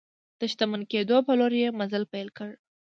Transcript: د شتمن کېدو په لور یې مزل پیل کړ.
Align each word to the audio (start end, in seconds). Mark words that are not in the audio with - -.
د 0.39 0.41
شتمن 0.51 0.81
کېدو 0.91 1.17
په 1.27 1.33
لور 1.39 1.53
یې 1.61 1.67
مزل 1.79 2.03
پیل 2.13 2.27
کړ. 2.37 2.51